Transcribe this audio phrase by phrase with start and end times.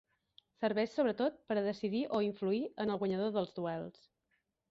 [0.61, 4.01] Serveix sobretot per a decidir o influir en el guanyador dels duels.